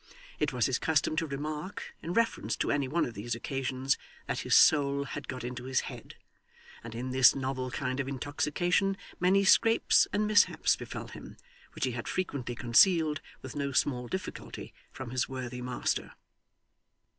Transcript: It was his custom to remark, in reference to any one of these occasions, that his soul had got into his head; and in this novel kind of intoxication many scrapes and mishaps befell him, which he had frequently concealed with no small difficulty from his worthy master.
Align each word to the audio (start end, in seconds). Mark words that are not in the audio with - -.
It 0.39 0.51
was 0.51 0.65
his 0.65 0.79
custom 0.79 1.15
to 1.17 1.27
remark, 1.27 1.93
in 2.01 2.13
reference 2.13 2.55
to 2.55 2.71
any 2.71 2.87
one 2.87 3.05
of 3.05 3.13
these 3.13 3.35
occasions, 3.35 3.99
that 4.25 4.39
his 4.39 4.55
soul 4.55 5.03
had 5.03 5.27
got 5.27 5.43
into 5.43 5.65
his 5.65 5.81
head; 5.81 6.15
and 6.83 6.95
in 6.95 7.11
this 7.11 7.35
novel 7.35 7.69
kind 7.69 7.99
of 7.99 8.07
intoxication 8.07 8.97
many 9.19 9.43
scrapes 9.43 10.07
and 10.11 10.25
mishaps 10.25 10.75
befell 10.75 11.09
him, 11.09 11.37
which 11.75 11.85
he 11.85 11.91
had 11.91 12.07
frequently 12.07 12.55
concealed 12.55 13.21
with 13.43 13.55
no 13.55 13.71
small 13.73 14.07
difficulty 14.07 14.73
from 14.91 15.11
his 15.11 15.29
worthy 15.29 15.61
master. 15.61 16.11